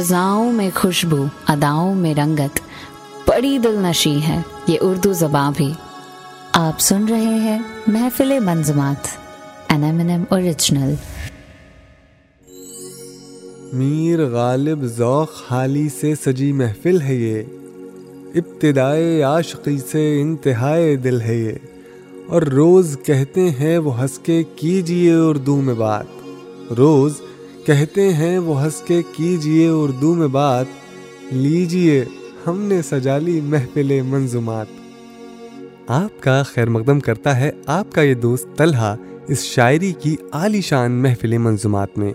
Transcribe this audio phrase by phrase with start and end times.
[0.00, 2.60] فضاؤں میں خوشبو، اداؤں میں رنگت۔
[3.28, 5.72] بڑی دل نشی ہے، یہ اردو زباں بھی۔
[6.52, 9.08] آپ سن رہے ہیں محفل منظمات
[9.68, 10.94] N M N M original
[13.72, 17.42] Mir Ghalib Zauq Hali سے سجی محفل ہے یہ۔
[18.34, 21.52] ابتدائے عاشقی سے انتہائے دل ہے یہ۔
[22.26, 26.06] اور روز کہتے ہیں وہ ہنس کے کیجیے اردو میں بات۔
[26.76, 27.12] روز
[27.66, 30.66] کہتے ہیں، وہ ہنس کے، کیجیے اردو میں بات،
[31.32, 32.04] لیجیے،
[32.46, 34.66] ہم نے سجا لی محفل منظومات
[35.86, 38.96] آپ کا خیر مقدم کرتا ہے، آپ کا یہ دوست طلحہ
[39.28, 42.12] اس شاعری کی عالی شان محفل منظومات میں۔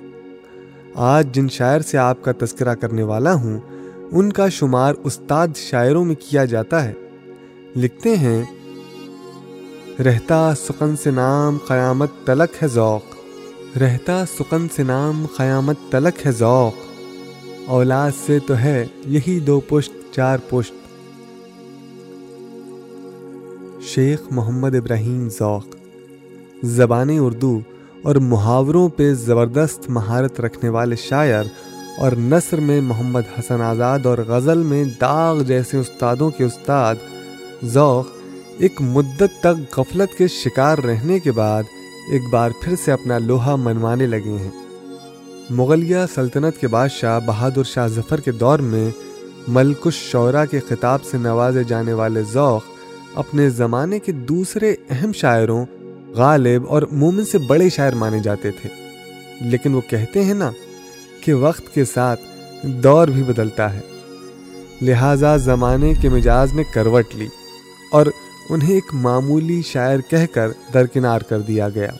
[0.95, 3.59] آج جن شاعر سے آپ کا تذکرہ کرنے والا ہوں،
[4.11, 6.93] ان کا شمار استاد شاعروں میں کیا جاتا ہے۔
[7.75, 8.43] لکھتے ہیں،
[10.01, 13.14] رہتا سکن سے نام قیامت تلک ہے ذوق
[13.79, 16.73] رہتا سکن سے نام قیامت تلک ہے ذوق۔
[17.65, 20.73] اولاد سے تو ہے یہی دو پشت، چار پشت۔
[23.81, 25.65] شیخ محمد ابراہیم ذوق۔
[26.63, 27.59] زبان اردو
[28.03, 31.43] اور محاوروں پہ زبردست مہارت رکھنے والے شاعر
[31.97, 36.95] اور نثر میں محمد حسن آزاد اور غزل میں داغ جیسے استادوں کے استاد۔
[37.63, 38.07] ذوق
[38.57, 41.63] ایک مدت تک غفلت کے شکار رہنے کے بعد
[42.11, 44.51] ایک بار پھر سے اپنا لوہا منوانے لگے ہیں۔
[45.49, 48.89] مغلیہ سلطنت کے بادشاہ بہادر شاہ ظفر کے دور میں
[49.47, 52.61] ملک الشعراء کے خطاب سے نوازے جانے والے ذوق
[53.15, 55.65] اپنے زمانے کے دوسرے اہم شاعروں،
[56.09, 58.69] غالب اور مومن سے بڑے شاعر مانے جاتے تھے۔
[59.41, 60.51] لیکن وہ کہتے ہیں نا
[61.21, 62.21] کہ وقت کے ساتھ
[62.63, 63.79] دور بھی بدلتا ہے۔
[64.81, 67.27] لہٰذا زمانے کے مزاج میں کروٹ لی
[67.91, 68.05] اور
[68.49, 71.91] انہیں ایک معمولی شاعر کہہ کر درکنار کر دیا گیا۔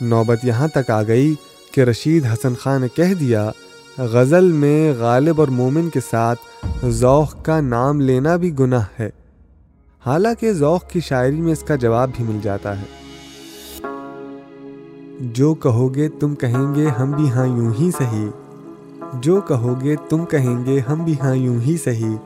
[0.00, 1.34] نوبت یہاں تک آ گئی
[1.72, 3.50] کہ رشید حسن خان نے کہہ دیا،
[3.98, 9.10] غزل میں غالب اور مومن کے ساتھ ذوق کا نام لینا بھی گناہ ہے۔
[10.06, 12.84] حالانکہ ذوق کی شاعری میں اس کا جواب بھی مل جاتا ہے۔
[15.20, 18.28] جو کہو گے تم کہیں گے ہم بھی ہاں یوں ہی سہی
[19.14, 22.16] جو کہو گے تم کہیں گے ہم بھی ہاں یوں ہی سہی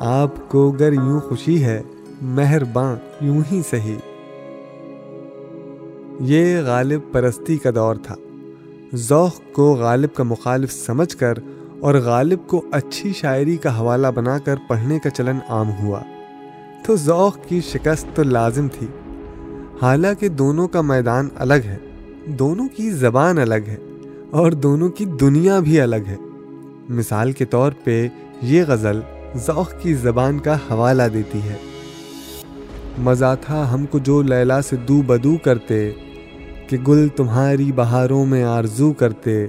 [0.00, 1.82] آپ کو گر یوں خوشی ہے
[2.22, 3.96] مہرباں یوں ہی سہی
[6.20, 8.14] یہ غالب پرستی کا دور تھا۔
[8.94, 11.34] ذوق کو غالب کا مخالف سمجھ کر
[11.80, 16.00] اور غالب کو اچھی شاعری کا حوالہ بنا کر پڑھنے کا چلن عام ہوا۔
[16.86, 18.86] تو ذوق کی شکست تو لازم تھی۔
[19.82, 21.76] حالانکہ دونوں کا میدان الگ ہے۔
[22.26, 23.76] دونوں کی زبان الگ ہے
[24.30, 26.16] اور دونوں کی دنیا بھی الگ ہے۔
[26.88, 28.08] مثال کے طور پہ
[28.42, 29.00] یہ غزل
[29.36, 31.54] ذوق کی زبان کا حوالہ دیتی ہے۔
[33.00, 35.92] مزہ تھا ہم کو جو لیلا سے دو بدو کرتے،
[36.68, 39.46] کہ گل تمہاری بہاروں میں آرزو کرتے۔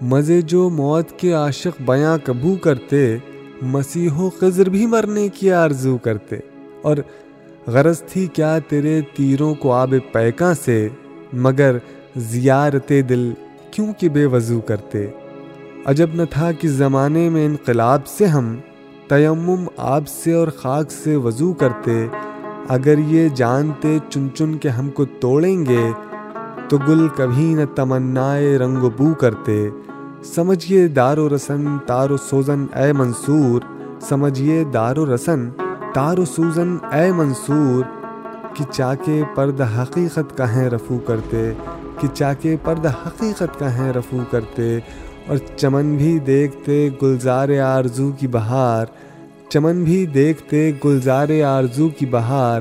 [0.00, 3.16] مزے جو موت کے عاشق بیاں کبو کرتے،
[3.62, 6.36] مسیح و خضر بھی مرنے کی آرزو کرتے۔
[6.82, 6.96] اور
[7.66, 10.88] غرض تھی کیا تیرے تیروں کو آب پیکاں سے،
[11.32, 11.76] مگر
[12.16, 13.32] زیارت دل
[13.70, 15.06] کیوں کہ بے وضو کرتے۔
[15.84, 18.56] عجب نہ تھا کہ زمانے میں انقلاب سے ہم
[19.08, 22.06] تیمم آب سے اور خاک سے وضو کرتے۔
[22.70, 25.90] اگر یہ جانتے چن چن کے ہم کو توڑیں گے،
[26.68, 29.68] تو گل کبھی نہ تمنائے رنگ و بو کرتے۔
[30.24, 33.60] سمجھیے دار و رسن، تار و سوزن، اے منصور۔
[34.00, 35.48] سمجھیے دار و رسن،
[35.94, 37.82] تار و سوزن، اے منصور۔
[38.54, 41.52] کہ چاکے پرد حقیقت کہیں رفو کرتے۔
[42.00, 44.78] کہ چاکے پرد حقیقت کہیں رفو کرتے۔
[45.28, 48.86] اور چمن بھی دیکھتے گلزار آرزو کی بہار۔
[49.50, 52.60] چمن بھی دیکھتے گلزار آرزو کی بہار،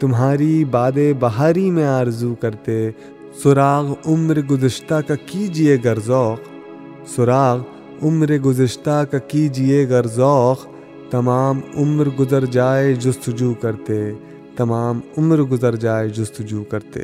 [0.00, 2.90] تمہاری باد بہاری میں آرزو کرتے،
[3.42, 6.38] سراغ عمر گزشتہ کا کیجیے گر ذوق۔
[7.08, 7.58] سراغ
[8.02, 10.66] عمر گزشتہ کا کیجیے گر ذوق۔
[11.10, 14.12] تمام عمر گزر جائے جستجو کرتے،
[14.56, 17.00] تمام عمر گزر جائے جستجو کرتے۔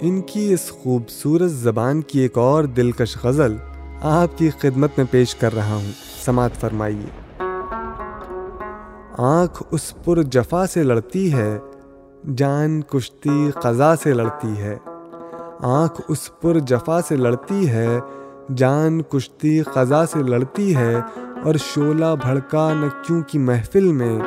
[0.00, 3.56] ان کی اس خوبصورت زبان کی ایک اور دلکش غزل
[4.00, 7.42] آپ کی خدمت میں پیش کر رہا ہوں۔ سماعت فرمائیے۔
[9.18, 11.58] آنکھ اس پر جفا سے لڑتی ہے،
[12.36, 14.76] جان کشتی قضا سے لڑتی ہے۔
[15.62, 18.00] آنکھ اس پر جفا سے لڑتی ہے،
[18.56, 21.00] جان کشتی قضا سے لڑتی ہے۔
[21.44, 24.20] اور شولہ بھڑکا نہ کیوں کی محفل میں۔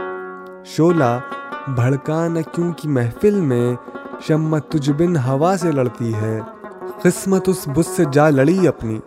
[0.65, 1.19] شولہ
[1.67, 3.75] بھڑکا نہ کیوں کی محفل میں
[4.21, 6.39] شمت تجھ بن ہوا سے لڑتی ہے۔
[7.01, 8.99] قسمت اس بس سے جا لڑی اپنی۔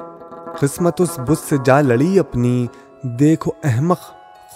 [0.61, 2.67] قسمت اس بس سے جا لڑی اپنی۔
[3.05, 3.99] دیکھو احمق،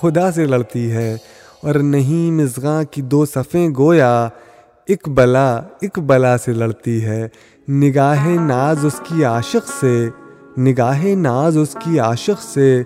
[0.01, 1.17] خدا سے لڑتی ہے۔
[1.63, 4.29] اور نہیں مزغاں کی دو صفیں گویا۔
[4.89, 7.29] اک بلا اک بلا سے لڑتی ہے۔
[7.69, 10.09] نگاہ ناز اس کی عاشق سے۔
[10.59, 12.83] نگاہ ناز اس کی عاشق سے۔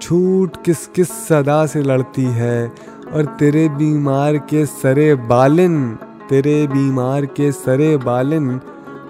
[0.00, 2.66] چھوٹ کس کس صدا سے لڑتی ہے۔
[3.10, 5.94] اور تیرے بیمار کے سرے بالن،
[6.28, 8.58] تیرے بیمار کے سرے بالن۔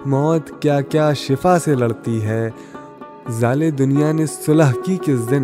[0.05, 2.49] موت کیا کیا شفا سے لڑتی ہے۔
[3.31, 5.43] ظال دنیا نے صلح کی کس دن؟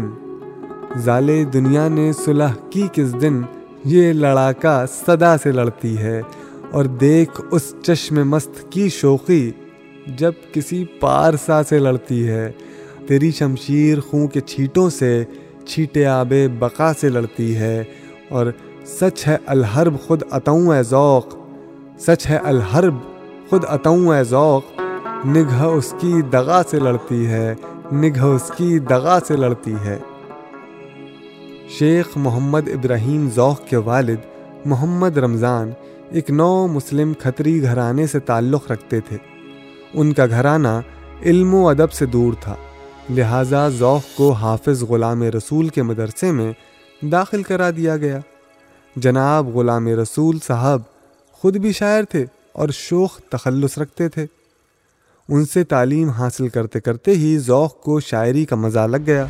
[1.00, 3.42] ظال دنیا نے صلح کی کس دن؟
[3.86, 6.22] یہ لڑاکا صدا سے لڑتی ہے
[6.72, 9.52] اور دیکھ اس چشم مست کی شوقی
[10.08, 12.52] جب کسی پارسا سے لڑتی ہے۔
[13.08, 15.24] تیری شمشیر خوں کے چھیٹوں سے
[15.66, 17.84] چھیٹے آب بقا سے لڑتی ہے
[18.30, 18.46] اور
[18.86, 21.36] سچ ہے الحرب خود اتوں اے ذوق۔
[22.00, 22.96] سچ ہے الحرب
[23.50, 24.82] خود اتوں اے ذوق۔
[25.26, 27.56] نگہ اس کی دغا سے لڑتی ہے۔
[27.94, 30.00] نگہ اس کی دغا سے لڑتی ہے۔
[31.70, 34.18] شیخ محمد ابراہیم ذوق کے والد
[34.66, 35.72] محمد رمضان
[36.10, 39.18] ایک نو مسلم کھتری گھرانے سے تعلق رکھتے تھے۔
[39.94, 40.68] ان کا گھرانہ
[41.26, 42.56] علم و ادب سے دور تھا،
[43.10, 46.52] لہٰذا ذوق کو حافظ غلام رسول کے مدرسے میں
[47.06, 48.20] داخل کرا دیا گیا۔
[48.96, 50.82] جناب غلام رسول صاحب
[51.32, 54.26] خود بھی شاعر تھے اور شوق تخلص رکھتے تھے۔
[55.30, 59.26] ان سے تعلیم حاصل کرتے کرتے ہی ذوق کو شاعری کا مزہ لگ گیا۔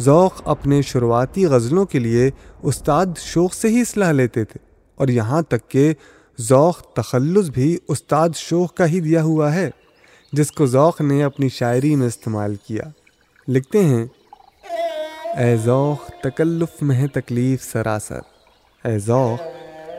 [0.00, 2.30] ذوق اپنے شروعاتی غزلوں کے لیے
[2.62, 4.64] استاد شوق سے ہی اصلاح لیتے تھے
[4.94, 5.94] اور یہاں تک کہ
[6.40, 9.70] ذوق تخلص بھی استاد شوق کا ہی دیا ہوا ہے،
[10.32, 12.82] جس کو ذوق نے اپنی شاعری میں استعمال کیا۔
[13.48, 14.06] لکھتے ہیں،
[15.38, 18.20] اے ذوق، تکلف میں ہے تکلیف سراسر۔
[18.84, 19.42] اے ذوق،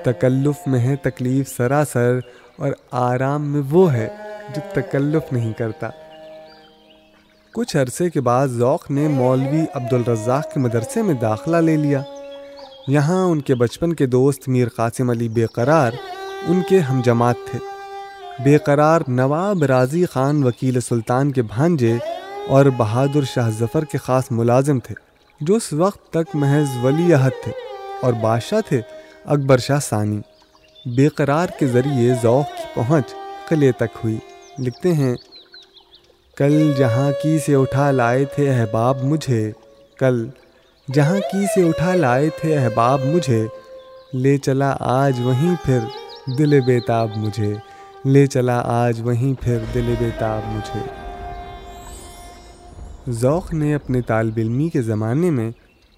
[0.05, 2.19] تکلف میں ہے تکلیف سراسر
[2.57, 5.90] اور آرام میں وہ ہے۔ جو تکلف نہیں کرتا۔
[7.54, 12.01] کچھ عرصے کے بعد ذوق نے مولوی عبد الرزاق کے مدرسے میں داخلہ لے لیا۔
[12.88, 15.92] یہاں ان کے بچپن کے دوست میر قاسم علی بے قرار
[16.48, 17.60] ان کے ہم جماعت تھے۔
[18.44, 21.98] بے قرار نواب راضی خان وکیل سلطان کے بھانجے
[22.48, 24.96] اور بہادر شاہ ظفر کے خاص ملازم تھے،
[25.42, 27.51] جو اس وقت تک محض ولی عہد تھے
[28.01, 28.81] اور بادشاہ تھے
[29.25, 30.19] اکبر شاہ ثانی۔
[30.96, 33.06] بے قرار کے ذریعے ذوق کی پہنچ
[33.50, 34.18] قلعے تک ہوئی۔
[34.59, 35.15] لکھتے ہیں،
[36.38, 39.51] کل جہاں کی سے اٹھا لائے تھے احباب مجھے،
[39.97, 40.27] کل
[40.94, 43.47] جہاں کی سے اٹھا لائے تھے احباب مجھے،
[44.13, 45.79] لے چلا آج وہیں پھر
[46.38, 47.53] دل بیتاب مجھے،
[48.05, 50.79] لے چلا آج وہیں پھر دل بیتاب مجھے.
[53.11, 55.51] ذوق نے اپنے طالب علمی کے زمانے میں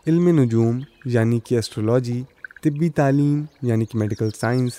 [0.07, 2.23] علم نجوم یعنی کہ اسٹرولوجی
[2.63, 4.71] طبی تعلیم یعنی کہ میڈیکل سائنس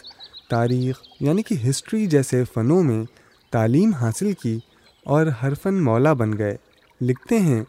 [0.51, 3.05] تاریخ یعنی کہ ہسٹری جیسے فنوں میں
[3.51, 4.59] تعلیم حاصل کی
[5.05, 6.57] اور ہر فن مولا بن گئے۔
[7.01, 7.63] لکھتے ہیں،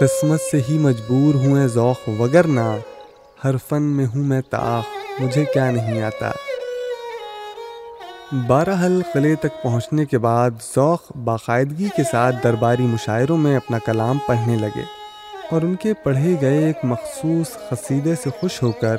[0.00, 2.76] قسمت سے ہی مجبور ہوں اے ذوق وگرنہ
[3.44, 4.84] ہر فن میں ہوں میں تاخ،
[5.22, 6.30] مجھے کیا نہیں آتا۔
[8.46, 13.78] بارہ حل قلعے تک پہنچنے کے بعد ذوق باقاعدگی کے ساتھ درباری مشاعروں میں اپنا
[13.78, 14.84] کلام پڑھنے لگے
[15.50, 18.96] اور ان کے پڑھے گئے ایک مخصوص قصیدے سے خوش ہو کر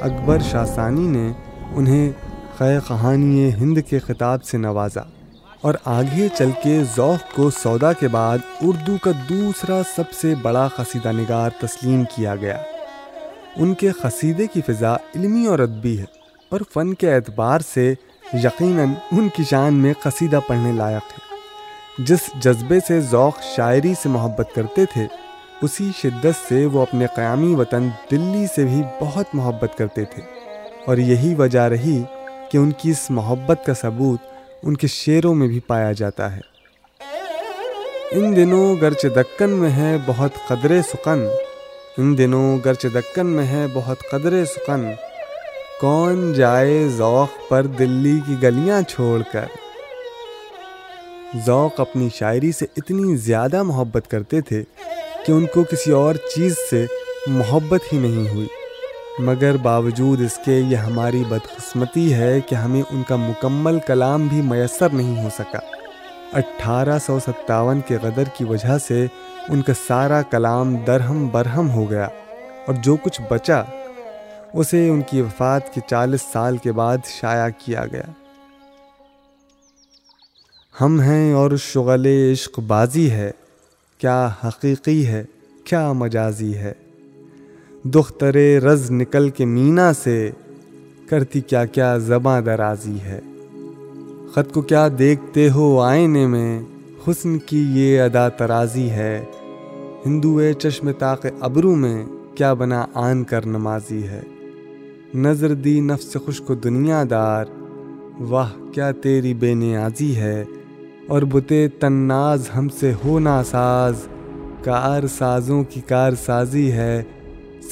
[0.00, 1.32] اکبر شاسانی نے
[1.74, 2.29] انہیں
[2.60, 5.00] خے کہانی ہند کے خطاب سے نوازا
[5.60, 10.68] اور آگے چل کے ذوق کو سودا کے بعد اردو کا دوسرا سب سے بڑا
[10.76, 12.56] قصیدہ نگار تسلیم کیا گیا۔
[13.56, 16.04] ان کے قصیدے کی فضا علمی اور ادبی ہے
[16.48, 17.94] اور فن کے اعتبار سے
[18.32, 21.36] یقیناً ان کی شان میں قصیدہ پڑھنے لائق ہے۔
[21.98, 25.06] جس جذبے سے ذوق شاعری سے محبت کرتے تھے،
[25.62, 30.22] اسی شدت سے وہ اپنے قیامی وطن دلی سے بھی بہت محبت کرتے تھے۔
[30.86, 32.02] اور یہی وجہ رہی
[32.50, 34.20] کہ ان کی اس محبت کا ثبوت
[34.62, 36.40] ان کے شعروں میں بھی پایا جاتا ہے۔
[38.10, 41.26] ان دنوں گرچہ دکن میں ہے بہت قدر سکن،
[41.98, 44.90] ان دنوں گرچہ دکن میں ہے بہت قدر سکن،
[45.80, 49.46] کون جائے ذوق پر دلی کی گلیاں چھوڑ کر۔
[51.46, 54.62] ذوق اپنی شاعری سے اتنی زیادہ محبت کرتے تھے
[55.26, 56.86] کہ ان کو کسی اور چیز سے
[57.26, 58.46] محبت ہی نہیں ہوئی۔
[59.20, 64.42] مگر باوجود اس کے یہ ہماری بدقسمتی ہے کہ ہمیں ان کا مکمل کلام بھی
[64.42, 65.58] میسر نہیں ہو سکا۔
[66.32, 69.06] اٹھارہ سو ستاون کے غدر کی وجہ سے
[69.48, 72.08] ان کا سارا کلام درہم برہم ہو گیا
[72.66, 73.62] اور جو کچھ بچا،
[74.54, 78.12] اسے ان کی وفات کے چالیس سال کے بعد شائع کیا گیا۔
[80.80, 83.30] ہم ہیں اور شغل عشق بازی ہے،
[83.98, 85.24] کیا حقیقی ہے،
[85.64, 86.72] کیا مجازی ہے۔
[87.84, 90.30] دختر رز نکل کے مینا سے
[91.06, 93.20] کرتی کیا کیا زباں درازی ہے۔
[94.34, 96.62] خط کو کیا دیکھتے ہو آئینے میں
[97.08, 99.24] حسن کی یہ ادا ترازی ہے۔
[100.06, 104.20] ہندو چشم طاق ابرو میں کیا بنا آن کر نمازی ہے۔
[105.14, 107.44] نظر دی نفس خوش کو دنیا دار،
[108.20, 110.44] واہ کیا تیری بے نیازی ہے۔
[111.06, 113.94] اور بتے تناز ہم سے ہو ناساز،
[114.64, 117.02] کار سازوں کی کار سازی ہے۔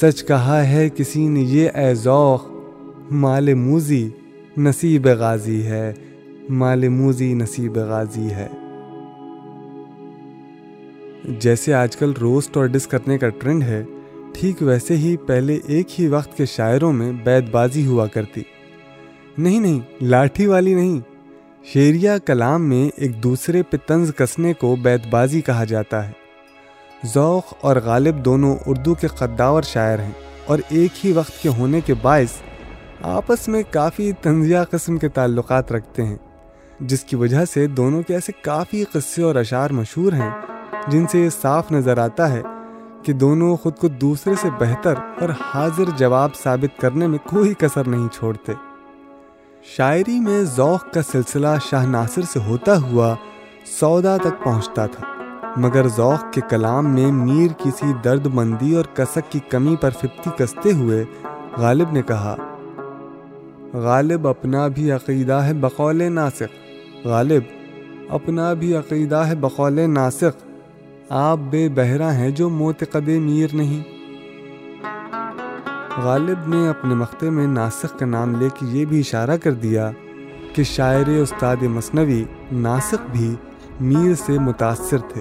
[0.01, 2.47] سچ کہا ہے کسی نے یہ اے ذوق،
[3.11, 4.09] مال موزی
[4.57, 5.93] نصیب غازی ہے،
[6.49, 8.49] مال موزی نصیب غازی ہے۔
[11.41, 13.85] جیسے آج کل روسٹ اور ڈس کرنے کا ٹرینڈ ہے،
[14.33, 18.43] ٹھیک ویسے ہی پہلے ایک ہی وقت کے شاعروں میں بیت بازی ہوا کرتی۔
[19.39, 21.01] نہیں نہیں، لاٹھی والی نہیں۔
[21.65, 26.28] شیریہ کلام میں ایک دوسرے پہ طنز کسنے کو بیت بازی کہا جاتا ہے۔
[27.07, 30.13] ذوق اور غالب دونوں اردو کے قداور شاعر ہیں
[30.47, 32.33] اور ایک ہی وقت کے ہونے کے باعث
[33.03, 36.17] آپس میں کافی تنزیہ قسم کے تعلقات رکھتے ہیں،
[36.81, 40.31] جس کی وجہ سے دونوں کے ایسے کافی قصے اور اشعار مشہور ہیں،
[40.89, 42.43] جن سے یہ صاف نظر آتا ہے
[43.03, 47.89] کہ دونوں خود کو دوسرے سے بہتر اور حاضر جواب ثابت کرنے میں کوئی کسر
[47.89, 48.53] نہیں چھوڑتے۔
[49.77, 53.15] شاعری میں ذوق کا سلسلہ شاہ ناصر سے ہوتا ہوا
[53.81, 55.18] سودا تک پہنچتا تھا۔
[55.57, 60.31] مگر ذوق کے کلام میں میر کسی درد مندی اور کسک کی کمی پر فپتی
[60.37, 61.05] کستے ہوئے
[61.59, 62.37] غالب نے کہا،
[63.73, 67.43] غالب اپنا بھی عقیدہ ہے بقول ناسق۔ غالب،
[68.09, 70.47] اپنا بھی عقیدہ ہے بقول ناسق۔
[71.09, 73.83] آپ بے بہرا ہیں جو موتقد میر نہیں۔
[76.03, 79.91] غالب نے اپنے مختے میں ناسق کا نام لے کے یہ بھی اشارہ کر دیا
[80.55, 83.35] کہ شاعر استاد مصنوی ناسق بھی
[83.81, 85.21] میر سے متاثر تھے۔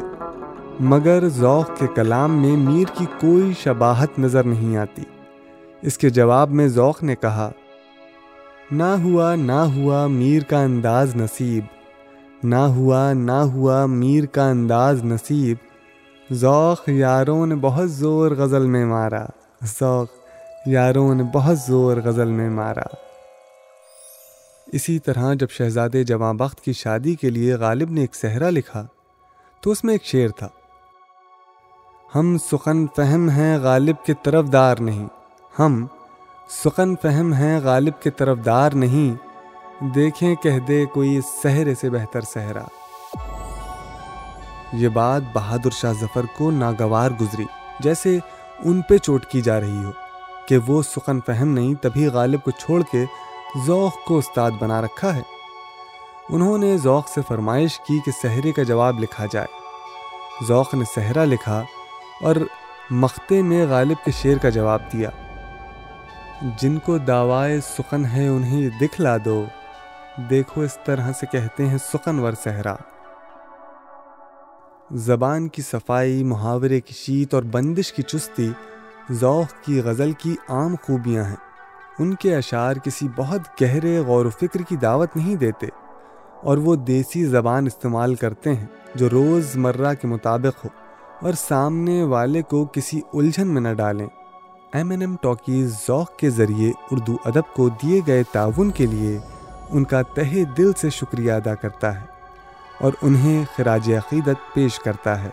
[0.80, 5.04] مگر ذوق کے کلام میں میر کی کوئی شباہت نظر نہیں آتی۔
[5.82, 7.52] اس کے جواب میں ذوق نے کہا،
[8.72, 11.64] نہ ہوا نہ ہوا میر کا انداز نصیب۔
[12.44, 15.58] نہ ہوا نہ ہوا میر کا انداز نصیب۔
[16.34, 19.26] ذوق یاروں نے بہت زور غزل میں مارا۔
[19.66, 20.08] ذوق
[20.66, 22.96] یاروں نے بہت زور غزل میں مارا۔
[24.74, 28.88] اسی طرح جب شہزادے جواں بخت کی شادی کے لیے غالب نے ایک صحرا لکھا،
[29.62, 30.48] تو اس میں ایک شعر تھا۔
[32.16, 35.08] ہم سخن فہم ہیں غالب کے طرف دار نہیں۔
[35.60, 35.86] ہم
[36.50, 39.28] سخن فہم ہیں غالب کے طرف دار نہیں۔
[39.96, 42.64] دیکھیں کہہ دے کوئی سہرے سے بہتر صحرا
[44.74, 47.46] یہ بات بہادر شاہ ظفر کو ناگوار گزری۔
[47.80, 48.20] جیسے
[48.60, 49.92] ان پہ چوٹ کی جا رہی ہو
[50.48, 53.06] کہ وہ سخن فہم نہیں، تبھی غالب کو چھوڑ کے
[53.66, 55.22] ذوق کو استاد بنا رکھا ہے۔
[56.30, 59.48] انہوں نے ذوق سے فرمائش کی کہ سہرے کا جواب لکھا جائے۔
[60.48, 61.64] ذوق نے صحرا لکھا
[62.22, 62.36] اور
[62.90, 65.10] مختے میں غالب کے شعر کا جواب دیا۔
[66.60, 69.46] جن کو دعوائے سخن ہے انہیں دکھلا دو۔
[70.30, 72.76] دیکھو اس طرح سے کہتے ہیں سخن ور صحرا۔
[74.92, 78.52] زبان کی صفائی، محاورے کی شیت اور بندش کی چستی،
[79.12, 81.36] ذوق کی غزل کی عام خوبیاں ہیں۔
[82.00, 85.68] ان کے اشعار کسی بہت گہرے غور و فکر کی دعوت نہیں دیتے۔
[86.44, 90.87] اور وہ دیسی زبان استعمال کرتے ہیں جو روز مرہ کے مطابق ہو۔
[91.22, 94.08] اور سامنے والے کو کسی الجھن میں نہ ڈالیں۔
[94.74, 99.20] ایم این ایم ٹاکیز ذوق کے ذریعے اردو ادب کو دیے گئے تعاون کے لیے
[99.70, 102.06] ان کا تہ دل سے شکریہ ادا کرتا ہے
[102.82, 105.30] اور انہیں خراج عقیدت پیش کرتا ہے۔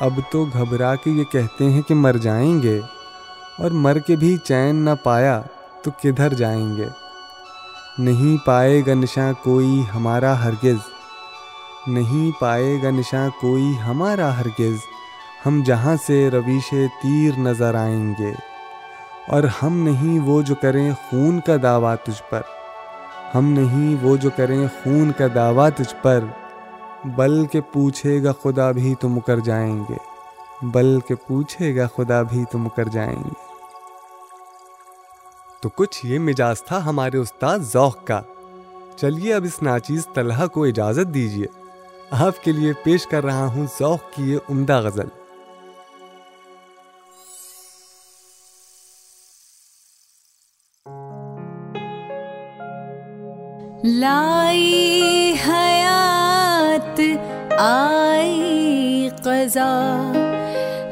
[0.00, 2.80] اب تو گھبرا کے یہ کہتے ہیں کہ مر جائیں گے
[3.58, 5.42] اور مر کے بھی چین نہ پایا
[5.82, 6.86] تو کدھر جائیں گے؟
[7.98, 10.97] نہیں پائے گا نشاں کوئی ہمارا ہرگز۔
[11.88, 14.76] نہیں پائے گا نشاں کوئی ہمارا ہرگز۔
[15.46, 18.32] ہم جہاں سے رویش تیر نظر آئیں گے۔
[19.28, 22.40] اور ہم نہیں وہ جو کریں خون کا دعویٰ تجھ پر۔
[23.34, 26.24] ہم نہیں وہ جو کریں خون کا دعویٰ تجھ پر۔
[27.04, 29.94] بلکہ پوچھے گا خدا بھی تو مکر جائیں گے۔
[30.62, 33.48] بلکہ پوچھے گا خدا بھی تو مکر جائیں گے۔
[35.60, 38.20] تو کچھ یہ مجاز تھا ہمارے استاد ذوق کا۔
[38.96, 41.67] چلیے اب اس ناچیز طلحہ کو اجازت دیجیے۔
[42.10, 45.08] آپ کے لیے پیش کر رہا ہوں ذوق کی یہ عمدہ غزل۔
[53.84, 57.00] لائی حیات،
[57.58, 60.12] آئی قضا،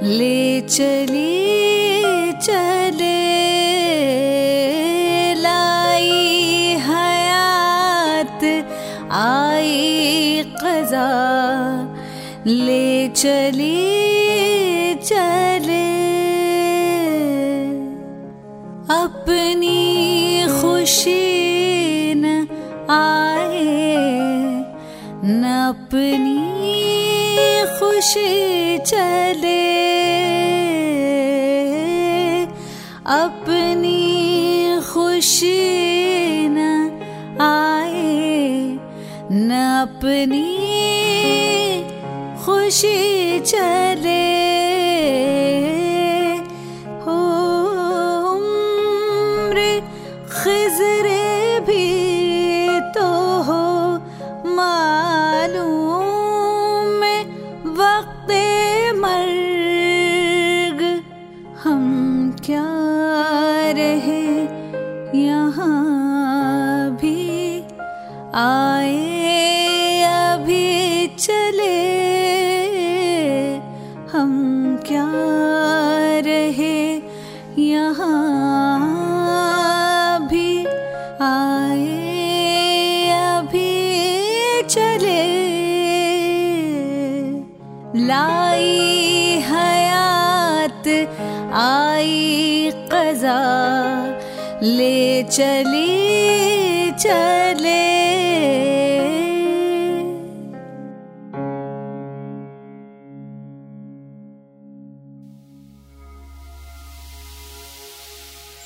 [0.02, 1.35] لے چلی
[10.94, 11.84] آئی
[12.46, 13.74] لے چلی
[15.02, 15.84] چلے
[18.88, 22.34] اپنی خوشی نہ
[22.88, 23.64] آئے
[25.22, 26.74] نہ اپنی
[27.78, 29.65] خوشی چلے
[39.30, 40.42] نہ اپنی
[42.44, 44.45] خوشی چلے
[71.16, 71.98] چلے۔
[74.14, 75.10] ہم کیا
[76.24, 77.00] رہے؟
[77.56, 78.78] یہاں
[80.18, 80.64] بھی
[81.18, 83.92] آئے، ابھی
[84.66, 85.44] چلے۔
[87.94, 90.88] لائی حیات،
[91.52, 93.42] آئی قضا۔
[94.60, 95.85] لے چلی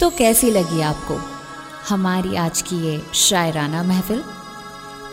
[0.00, 1.16] تو کیسی لگی آپ کو
[1.90, 4.20] ہماری آج کی یہ شاعرانہ محفل؟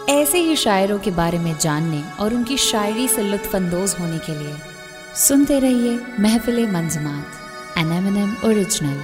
[0.08, 4.18] ایسے ہی شاعروں کے بارے میں جاننے اور ان کی شاعری سے لطف اندوز ہونے
[4.26, 4.54] کے لیے
[5.16, 7.36] سنتے رہیے محفل منظمات
[7.76, 8.98] N M N M original